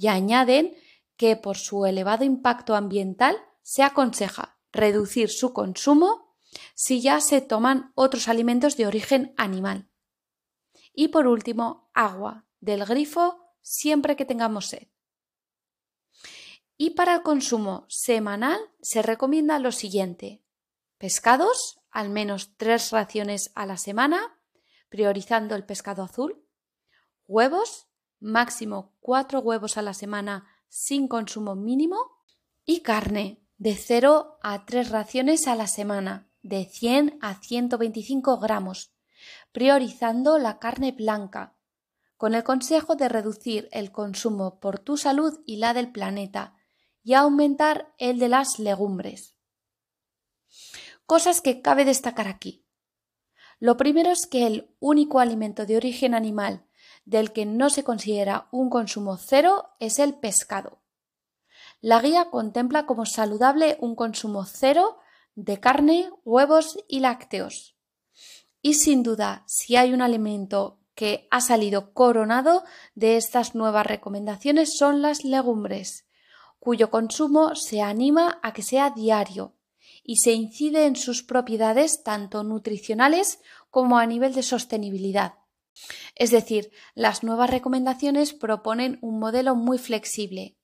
Y 0.00 0.08
añaden 0.08 0.74
que 1.18 1.36
por 1.36 1.58
su 1.58 1.84
elevado 1.84 2.24
impacto 2.24 2.74
ambiental 2.74 3.36
se 3.60 3.82
aconseja 3.82 4.58
reducir 4.72 5.28
su 5.28 5.52
consumo 5.52 6.38
si 6.74 7.02
ya 7.02 7.20
se 7.20 7.42
toman 7.42 7.92
otros 7.94 8.26
alimentos 8.26 8.78
de 8.78 8.86
origen 8.86 9.34
animal. 9.36 9.90
Y 10.94 11.08
por 11.08 11.26
último, 11.26 11.90
agua 11.92 12.46
del 12.60 12.86
grifo 12.86 13.54
siempre 13.60 14.16
que 14.16 14.24
tengamos 14.24 14.68
sed. 14.68 14.88
Y 16.78 16.90
para 16.90 17.16
el 17.16 17.22
consumo 17.22 17.84
semanal 17.90 18.58
se 18.80 19.02
recomienda 19.02 19.58
lo 19.58 19.70
siguiente. 19.70 20.42
Pescados, 20.96 21.82
al 21.90 22.08
menos 22.08 22.56
tres 22.56 22.90
raciones 22.90 23.52
a 23.54 23.66
la 23.66 23.76
semana, 23.76 24.40
priorizando 24.88 25.54
el 25.56 25.66
pescado 25.66 26.02
azul, 26.02 26.42
huevos, 27.26 27.89
máximo 28.20 28.92
cuatro 29.00 29.40
huevos 29.40 29.76
a 29.76 29.82
la 29.82 29.94
semana 29.94 30.46
sin 30.68 31.08
consumo 31.08 31.56
mínimo, 31.56 31.96
y 32.64 32.80
carne, 32.80 33.42
de 33.58 33.74
0 33.74 34.38
a 34.42 34.64
3 34.64 34.90
raciones 34.90 35.48
a 35.48 35.56
la 35.56 35.66
semana, 35.66 36.30
de 36.42 36.64
100 36.64 37.18
a 37.20 37.40
125 37.40 38.38
gramos, 38.38 38.94
priorizando 39.52 40.38
la 40.38 40.58
carne 40.58 40.92
blanca, 40.92 41.56
con 42.16 42.34
el 42.34 42.44
consejo 42.44 42.94
de 42.94 43.08
reducir 43.08 43.68
el 43.72 43.90
consumo 43.90 44.60
por 44.60 44.78
tu 44.78 44.96
salud 44.96 45.40
y 45.44 45.56
la 45.56 45.74
del 45.74 45.90
planeta, 45.90 46.54
y 47.02 47.14
aumentar 47.14 47.92
el 47.98 48.18
de 48.18 48.28
las 48.28 48.58
legumbres. 48.58 49.34
Cosas 51.06 51.40
que 51.40 51.60
cabe 51.62 51.84
destacar 51.84 52.28
aquí. 52.28 52.64
Lo 53.58 53.76
primero 53.76 54.10
es 54.10 54.26
que 54.26 54.46
el 54.46 54.74
único 54.78 55.18
alimento 55.18 55.66
de 55.66 55.76
origen 55.76 56.14
animal 56.14 56.64
del 57.04 57.32
que 57.32 57.46
no 57.46 57.70
se 57.70 57.84
considera 57.84 58.48
un 58.50 58.70
consumo 58.70 59.16
cero 59.16 59.70
es 59.80 59.98
el 59.98 60.14
pescado. 60.14 60.80
La 61.80 62.00
guía 62.00 62.26
contempla 62.30 62.86
como 62.86 63.06
saludable 63.06 63.76
un 63.80 63.94
consumo 63.94 64.44
cero 64.44 64.98
de 65.34 65.60
carne, 65.60 66.10
huevos 66.24 66.78
y 66.88 67.00
lácteos. 67.00 67.76
Y 68.62 68.74
sin 68.74 69.02
duda, 69.02 69.44
si 69.46 69.76
hay 69.76 69.94
un 69.94 70.02
alimento 70.02 70.78
que 70.94 71.26
ha 71.30 71.40
salido 71.40 71.94
coronado 71.94 72.64
de 72.94 73.16
estas 73.16 73.54
nuevas 73.54 73.86
recomendaciones 73.86 74.76
son 74.76 75.00
las 75.00 75.24
legumbres, 75.24 76.06
cuyo 76.58 76.90
consumo 76.90 77.54
se 77.54 77.80
anima 77.80 78.38
a 78.42 78.52
que 78.52 78.62
sea 78.62 78.90
diario, 78.90 79.54
y 80.02 80.16
se 80.16 80.32
incide 80.32 80.86
en 80.86 80.96
sus 80.96 81.22
propiedades 81.22 82.02
tanto 82.02 82.44
nutricionales 82.44 83.40
como 83.70 83.98
a 83.98 84.06
nivel 84.06 84.34
de 84.34 84.42
sostenibilidad. 84.42 85.34
Es 86.14 86.30
decir, 86.30 86.70
las 86.94 87.22
nuevas 87.22 87.50
recomendaciones 87.50 88.32
proponen 88.32 88.98
un 89.00 89.18
modelo 89.18 89.54
muy 89.54 89.78
flexible, 89.78 90.56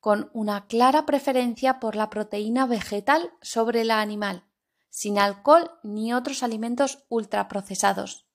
con 0.00 0.30
una 0.32 0.66
clara 0.66 1.06
preferencia 1.06 1.80
por 1.80 1.96
la 1.96 2.10
proteína 2.10 2.66
vegetal 2.66 3.32
sobre 3.42 3.84
la 3.84 4.00
animal, 4.00 4.44
sin 4.88 5.18
alcohol 5.18 5.70
ni 5.82 6.12
otros 6.12 6.42
alimentos 6.42 7.04
ultraprocesados, 7.08 8.26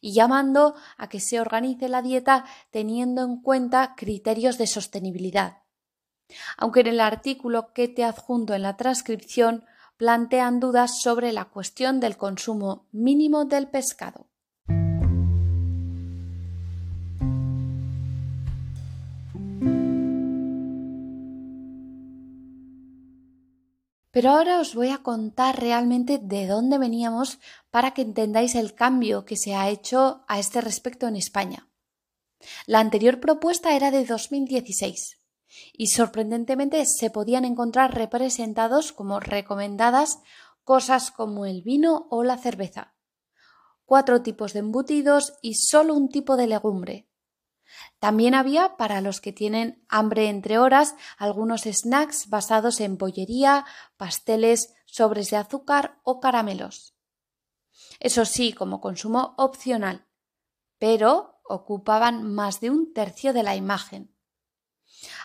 y 0.00 0.14
llamando 0.14 0.74
a 0.96 1.08
que 1.08 1.20
se 1.20 1.40
organice 1.40 1.88
la 1.88 2.02
dieta 2.02 2.44
teniendo 2.70 3.22
en 3.22 3.40
cuenta 3.40 3.94
criterios 3.96 4.58
de 4.58 4.66
sostenibilidad. 4.66 5.62
Aunque 6.56 6.80
en 6.80 6.88
el 6.88 7.00
artículo 7.00 7.72
que 7.72 7.88
te 7.88 8.04
adjunto 8.04 8.54
en 8.54 8.62
la 8.62 8.76
transcripción 8.76 9.64
plantean 9.96 10.60
dudas 10.60 11.00
sobre 11.00 11.32
la 11.32 11.44
cuestión 11.44 12.00
del 12.00 12.16
consumo 12.16 12.88
mínimo 12.90 13.44
del 13.44 13.68
pescado. 13.68 14.31
Pero 24.12 24.30
ahora 24.30 24.60
os 24.60 24.74
voy 24.74 24.90
a 24.90 24.98
contar 24.98 25.58
realmente 25.58 26.20
de 26.22 26.46
dónde 26.46 26.78
veníamos 26.78 27.40
para 27.70 27.92
que 27.92 28.02
entendáis 28.02 28.54
el 28.54 28.74
cambio 28.74 29.24
que 29.24 29.36
se 29.36 29.54
ha 29.54 29.70
hecho 29.70 30.24
a 30.28 30.38
este 30.38 30.60
respecto 30.60 31.08
en 31.08 31.16
España. 31.16 31.68
La 32.66 32.80
anterior 32.80 33.20
propuesta 33.20 33.74
era 33.74 33.90
de 33.90 34.04
2016 34.04 35.18
y 35.72 35.86
sorprendentemente 35.88 36.84
se 36.84 37.10
podían 37.10 37.46
encontrar 37.46 37.94
representados 37.94 38.92
como 38.92 39.18
recomendadas 39.18 40.18
cosas 40.62 41.10
como 41.10 41.46
el 41.46 41.62
vino 41.62 42.06
o 42.10 42.22
la 42.22 42.36
cerveza, 42.36 42.94
cuatro 43.84 44.22
tipos 44.22 44.52
de 44.52 44.60
embutidos 44.60 45.34
y 45.40 45.54
solo 45.54 45.94
un 45.94 46.08
tipo 46.08 46.36
de 46.36 46.46
legumbre. 46.46 47.08
También 47.98 48.34
había, 48.34 48.76
para 48.76 49.00
los 49.00 49.20
que 49.20 49.32
tienen 49.32 49.84
hambre 49.88 50.28
entre 50.28 50.58
horas, 50.58 50.94
algunos 51.18 51.62
snacks 51.62 52.28
basados 52.28 52.80
en 52.80 52.98
bollería, 52.98 53.64
pasteles, 53.96 54.74
sobres 54.86 55.30
de 55.30 55.36
azúcar 55.36 55.98
o 56.02 56.20
caramelos. 56.20 56.94
Eso 58.00 58.24
sí, 58.24 58.52
como 58.52 58.80
consumo 58.80 59.34
opcional, 59.38 60.06
pero 60.78 61.40
ocupaban 61.44 62.32
más 62.32 62.60
de 62.60 62.70
un 62.70 62.92
tercio 62.92 63.32
de 63.32 63.42
la 63.42 63.56
imagen. 63.56 64.14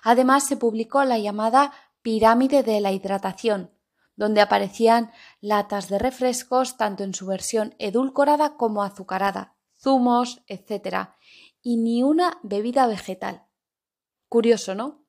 Además, 0.03 0.45
se 0.45 0.57
publicó 0.57 1.03
la 1.03 1.17
llamada 1.17 1.73
pirámide 2.01 2.63
de 2.63 2.79
la 2.79 2.91
hidratación, 2.91 3.71
donde 4.15 4.41
aparecían 4.41 5.11
latas 5.41 5.89
de 5.89 5.99
refrescos 5.99 6.77
tanto 6.77 7.03
en 7.03 7.13
su 7.13 7.27
versión 7.27 7.75
edulcorada 7.79 8.57
como 8.57 8.83
azucarada, 8.83 9.55
zumos, 9.77 10.41
etc., 10.47 11.09
y 11.67 11.75
ni 11.75 12.01
una 12.01 12.39
bebida 12.43 12.87
vegetal. 12.87 13.45
Curioso, 14.29 14.73
¿no? 14.73 15.03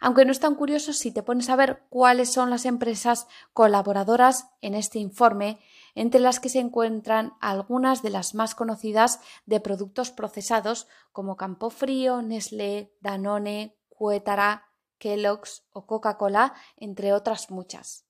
Aunque 0.00 0.24
no 0.24 0.32
es 0.32 0.40
tan 0.40 0.56
curioso 0.56 0.92
si 0.92 1.12
te 1.12 1.22
pones 1.22 1.48
a 1.48 1.54
ver 1.54 1.84
cuáles 1.90 2.32
son 2.32 2.50
las 2.50 2.64
empresas 2.64 3.28
colaboradoras 3.52 4.48
en 4.62 4.74
este 4.74 4.98
informe, 4.98 5.60
entre 5.94 6.18
las 6.18 6.40
que 6.40 6.48
se 6.48 6.58
encuentran 6.58 7.34
algunas 7.40 8.02
de 8.02 8.10
las 8.10 8.34
más 8.34 8.56
conocidas 8.56 9.20
de 9.44 9.60
productos 9.60 10.10
procesados 10.10 10.88
como 11.12 11.36
Campofrío, 11.36 12.20
Nestlé, 12.20 12.92
Danone, 13.00 13.78
Cuétara, 13.88 14.72
Kellogg's 14.98 15.68
o 15.70 15.86
Coca-Cola, 15.86 16.54
entre 16.76 17.12
otras 17.12 17.48
muchas. 17.52 18.05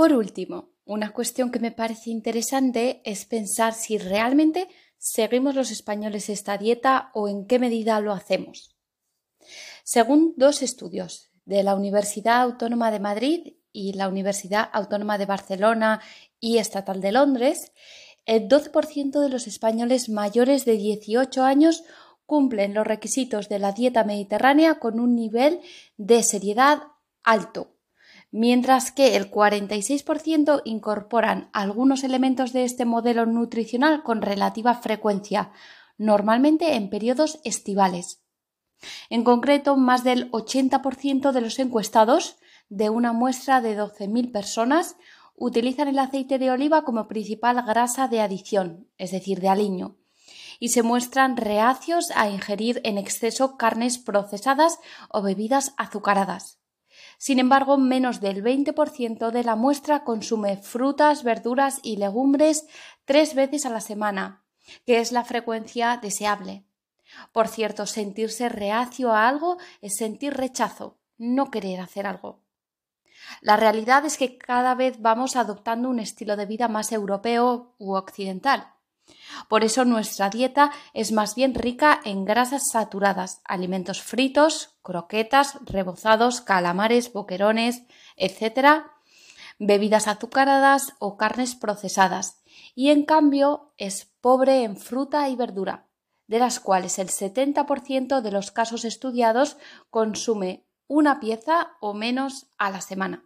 Por 0.00 0.14
último, 0.14 0.70
una 0.86 1.12
cuestión 1.12 1.50
que 1.50 1.58
me 1.58 1.72
parece 1.72 2.08
interesante 2.08 3.02
es 3.04 3.26
pensar 3.26 3.74
si 3.74 3.98
realmente 3.98 4.66
seguimos 4.96 5.54
los 5.54 5.70
españoles 5.70 6.30
esta 6.30 6.56
dieta 6.56 7.10
o 7.12 7.28
en 7.28 7.46
qué 7.46 7.58
medida 7.58 8.00
lo 8.00 8.14
hacemos. 8.14 8.74
Según 9.84 10.32
dos 10.38 10.62
estudios 10.62 11.30
de 11.44 11.62
la 11.64 11.74
Universidad 11.74 12.40
Autónoma 12.40 12.90
de 12.90 12.98
Madrid 12.98 13.56
y 13.72 13.92
la 13.92 14.08
Universidad 14.08 14.70
Autónoma 14.72 15.18
de 15.18 15.26
Barcelona 15.26 16.00
y 16.40 16.56
Estatal 16.56 17.02
de 17.02 17.12
Londres, 17.12 17.70
el 18.24 18.48
12% 18.48 19.20
de 19.20 19.28
los 19.28 19.46
españoles 19.46 20.08
mayores 20.08 20.64
de 20.64 20.78
18 20.78 21.42
años 21.42 21.84
cumplen 22.24 22.72
los 22.72 22.86
requisitos 22.86 23.50
de 23.50 23.58
la 23.58 23.72
dieta 23.72 24.04
mediterránea 24.04 24.78
con 24.78 24.98
un 24.98 25.14
nivel 25.14 25.60
de 25.98 26.22
seriedad 26.22 26.84
alto 27.22 27.74
mientras 28.30 28.92
que 28.92 29.16
el 29.16 29.30
46% 29.30 30.62
incorporan 30.64 31.50
algunos 31.52 32.04
elementos 32.04 32.52
de 32.52 32.64
este 32.64 32.84
modelo 32.84 33.26
nutricional 33.26 34.02
con 34.02 34.22
relativa 34.22 34.74
frecuencia, 34.74 35.52
normalmente 35.98 36.74
en 36.74 36.90
periodos 36.90 37.40
estivales. 37.44 38.22
En 39.10 39.24
concreto, 39.24 39.76
más 39.76 40.04
del 40.04 40.30
80% 40.30 41.32
de 41.32 41.40
los 41.40 41.58
encuestados, 41.58 42.36
de 42.68 42.88
una 42.88 43.12
muestra 43.12 43.60
de 43.60 43.78
12.000 43.78 44.32
personas, 44.32 44.96
utilizan 45.34 45.88
el 45.88 45.98
aceite 45.98 46.38
de 46.38 46.50
oliva 46.50 46.84
como 46.84 47.08
principal 47.08 47.62
grasa 47.66 48.08
de 48.08 48.20
adición, 48.20 48.88
es 48.96 49.10
decir, 49.10 49.40
de 49.40 49.48
aliño, 49.48 49.96
y 50.58 50.68
se 50.68 50.82
muestran 50.82 51.36
reacios 51.36 52.10
a 52.14 52.28
ingerir 52.28 52.80
en 52.84 52.98
exceso 52.98 53.56
carnes 53.56 53.98
procesadas 53.98 54.78
o 55.08 55.22
bebidas 55.22 55.74
azucaradas. 55.76 56.59
Sin 57.20 57.38
embargo, 57.38 57.76
menos 57.76 58.22
del 58.22 58.42
20% 58.42 59.30
de 59.30 59.44
la 59.44 59.54
muestra 59.54 60.04
consume 60.04 60.56
frutas, 60.56 61.22
verduras 61.22 61.78
y 61.82 61.98
legumbres 61.98 62.66
tres 63.04 63.34
veces 63.34 63.66
a 63.66 63.68
la 63.68 63.82
semana, 63.82 64.42
que 64.86 65.00
es 65.00 65.12
la 65.12 65.22
frecuencia 65.22 65.98
deseable. 66.00 66.64
Por 67.30 67.46
cierto, 67.46 67.84
sentirse 67.84 68.48
reacio 68.48 69.12
a 69.12 69.28
algo 69.28 69.58
es 69.82 69.96
sentir 69.96 70.32
rechazo, 70.32 70.96
no 71.18 71.50
querer 71.50 71.80
hacer 71.80 72.06
algo. 72.06 72.40
La 73.42 73.58
realidad 73.58 74.06
es 74.06 74.16
que 74.16 74.38
cada 74.38 74.74
vez 74.74 75.02
vamos 75.02 75.36
adoptando 75.36 75.90
un 75.90 75.98
estilo 75.98 76.38
de 76.38 76.46
vida 76.46 76.68
más 76.68 76.90
europeo 76.90 77.74
u 77.76 77.96
occidental. 77.96 78.72
Por 79.48 79.64
eso 79.64 79.84
nuestra 79.84 80.30
dieta 80.30 80.70
es 80.92 81.12
más 81.12 81.34
bien 81.34 81.54
rica 81.54 82.00
en 82.04 82.24
grasas 82.24 82.70
saturadas, 82.72 83.40
alimentos 83.44 84.02
fritos, 84.02 84.76
croquetas, 84.82 85.58
rebozados, 85.64 86.40
calamares, 86.40 87.12
boquerones, 87.12 87.82
etc., 88.16 88.84
bebidas 89.58 90.08
azucaradas 90.08 90.94
o 90.98 91.16
carnes 91.16 91.54
procesadas, 91.54 92.42
y 92.74 92.90
en 92.90 93.04
cambio 93.04 93.74
es 93.76 94.06
pobre 94.20 94.62
en 94.64 94.76
fruta 94.76 95.28
y 95.28 95.36
verdura, 95.36 95.88
de 96.26 96.38
las 96.38 96.60
cuales 96.60 96.98
el 96.98 97.08
70% 97.08 98.20
de 98.20 98.30
los 98.32 98.50
casos 98.50 98.84
estudiados 98.84 99.56
consume 99.90 100.66
una 100.86 101.20
pieza 101.20 101.72
o 101.80 101.94
menos 101.94 102.46
a 102.56 102.70
la 102.70 102.80
semana. 102.80 103.24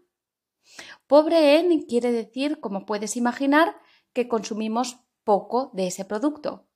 Pobre 1.06 1.58
en 1.58 1.82
quiere 1.82 2.12
decir, 2.12 2.60
como 2.60 2.86
puedes 2.86 3.16
imaginar, 3.16 3.76
que 4.12 4.28
consumimos 4.28 4.98
poco 5.24 5.70
de 5.72 5.88
ese 5.88 6.04
producto. 6.04 6.68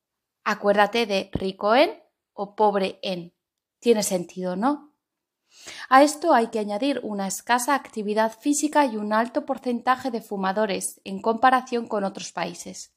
Acuérdate 0.44 1.06
de 1.06 1.30
rico 1.32 1.74
en 1.74 1.90
o 2.32 2.56
pobre 2.56 2.98
en. 3.02 3.34
Tiene 3.80 4.02
sentido, 4.02 4.56
¿no? 4.56 4.94
A 5.88 6.02
esto 6.02 6.34
hay 6.34 6.48
que 6.48 6.58
añadir 6.58 7.00
una 7.02 7.26
escasa 7.26 7.74
actividad 7.74 8.32
física 8.38 8.84
y 8.86 8.96
un 8.96 9.12
alto 9.12 9.46
porcentaje 9.46 10.10
de 10.10 10.20
fumadores 10.20 11.00
en 11.04 11.20
comparación 11.22 11.86
con 11.86 12.04
otros 12.04 12.32
países. 12.32 12.94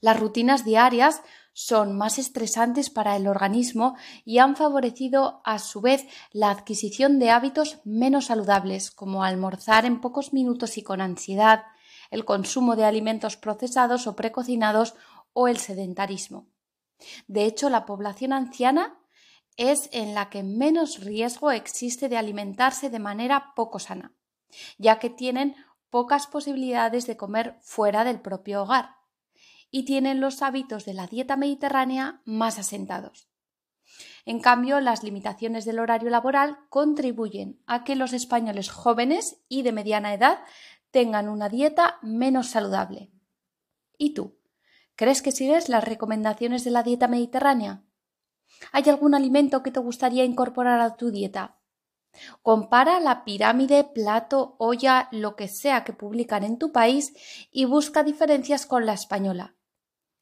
Las 0.00 0.20
rutinas 0.20 0.64
diarias 0.64 1.22
son 1.52 1.96
más 1.96 2.18
estresantes 2.18 2.90
para 2.90 3.16
el 3.16 3.26
organismo 3.26 3.96
y 4.24 4.38
han 4.38 4.56
favorecido 4.56 5.40
a 5.44 5.58
su 5.58 5.80
vez 5.80 6.06
la 6.30 6.50
adquisición 6.50 7.18
de 7.18 7.30
hábitos 7.30 7.78
menos 7.84 8.26
saludables, 8.26 8.90
como 8.90 9.24
almorzar 9.24 9.86
en 9.86 10.00
pocos 10.00 10.34
minutos 10.34 10.76
y 10.76 10.82
con 10.82 11.00
ansiedad, 11.00 11.62
el 12.10 12.24
consumo 12.24 12.76
de 12.76 12.84
alimentos 12.84 13.36
procesados 13.36 14.06
o 14.06 14.16
precocinados 14.16 14.94
o 15.32 15.48
el 15.48 15.58
sedentarismo. 15.58 16.48
De 17.26 17.44
hecho, 17.44 17.68
la 17.68 17.84
población 17.86 18.32
anciana 18.32 18.98
es 19.56 19.88
en 19.92 20.14
la 20.14 20.30
que 20.30 20.42
menos 20.42 21.00
riesgo 21.00 21.50
existe 21.50 22.08
de 22.08 22.16
alimentarse 22.16 22.90
de 22.90 22.98
manera 22.98 23.52
poco 23.54 23.78
sana, 23.78 24.12
ya 24.78 24.98
que 24.98 25.10
tienen 25.10 25.56
pocas 25.90 26.26
posibilidades 26.26 27.06
de 27.06 27.16
comer 27.16 27.56
fuera 27.62 28.04
del 28.04 28.20
propio 28.20 28.62
hogar 28.62 28.96
y 29.70 29.84
tienen 29.84 30.20
los 30.20 30.42
hábitos 30.42 30.84
de 30.84 30.94
la 30.94 31.06
dieta 31.06 31.36
mediterránea 31.36 32.20
más 32.24 32.58
asentados. 32.58 33.28
En 34.24 34.40
cambio, 34.40 34.80
las 34.80 35.02
limitaciones 35.04 35.64
del 35.64 35.78
horario 35.78 36.10
laboral 36.10 36.58
contribuyen 36.68 37.62
a 37.66 37.84
que 37.84 37.94
los 37.94 38.12
españoles 38.12 38.70
jóvenes 38.70 39.40
y 39.48 39.62
de 39.62 39.72
mediana 39.72 40.12
edad 40.12 40.40
tengan 40.96 41.28
una 41.28 41.50
dieta 41.50 41.98
menos 42.00 42.46
saludable. 42.46 43.12
¿Y 43.98 44.14
tú? 44.14 44.38
¿Crees 44.94 45.20
que 45.20 45.30
sigues 45.30 45.68
las 45.68 45.84
recomendaciones 45.84 46.64
de 46.64 46.70
la 46.70 46.82
dieta 46.82 47.06
mediterránea? 47.06 47.84
¿Hay 48.72 48.84
algún 48.88 49.14
alimento 49.14 49.62
que 49.62 49.70
te 49.70 49.78
gustaría 49.78 50.24
incorporar 50.24 50.80
a 50.80 50.96
tu 50.96 51.10
dieta? 51.10 51.60
Compara 52.40 52.98
la 52.98 53.24
pirámide, 53.24 53.84
plato, 53.84 54.56
olla, 54.58 55.08
lo 55.12 55.36
que 55.36 55.48
sea 55.48 55.84
que 55.84 55.92
publican 55.92 56.44
en 56.44 56.56
tu 56.56 56.72
país 56.72 57.12
y 57.50 57.66
busca 57.66 58.02
diferencias 58.02 58.64
con 58.64 58.86
la 58.86 58.94
española. 58.94 59.54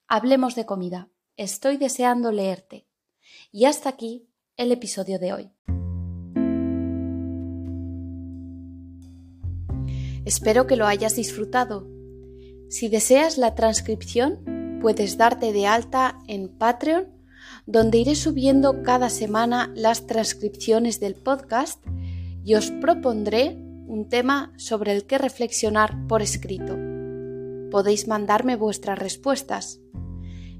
Hablemos 0.08 0.56
de 0.56 0.66
comida. 0.66 1.08
Estoy 1.36 1.76
deseando 1.76 2.32
leerte. 2.32 2.88
Y 3.52 3.66
hasta 3.66 3.90
aquí 3.90 4.28
el 4.56 4.72
episodio 4.72 5.20
de 5.20 5.34
hoy. 5.34 5.73
Espero 10.24 10.66
que 10.66 10.76
lo 10.76 10.86
hayas 10.86 11.16
disfrutado. 11.16 11.86
Si 12.68 12.88
deseas 12.88 13.38
la 13.38 13.54
transcripción, 13.54 14.78
puedes 14.80 15.16
darte 15.16 15.52
de 15.52 15.66
alta 15.66 16.18
en 16.26 16.48
Patreon, 16.48 17.08
donde 17.66 17.98
iré 17.98 18.14
subiendo 18.14 18.82
cada 18.82 19.10
semana 19.10 19.72
las 19.74 20.06
transcripciones 20.06 21.00
del 21.00 21.14
podcast 21.14 21.84
y 22.42 22.54
os 22.54 22.70
propondré 22.70 23.56
un 23.86 24.08
tema 24.08 24.52
sobre 24.56 24.92
el 24.92 25.06
que 25.06 25.18
reflexionar 25.18 26.06
por 26.06 26.22
escrito. 26.22 26.76
Podéis 27.70 28.08
mandarme 28.08 28.56
vuestras 28.56 28.98
respuestas. 28.98 29.80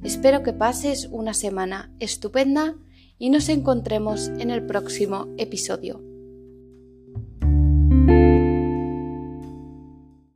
Espero 0.03 0.43
que 0.43 0.53
pases 0.53 1.09
una 1.11 1.33
semana 1.33 1.95
estupenda 2.01 2.77
y 3.19 3.31
nos 3.31 3.49
encontremos 3.49 4.29
en 4.39 4.51
el 4.51 4.67
próximo 4.67 5.29
episodio. 5.39 6.14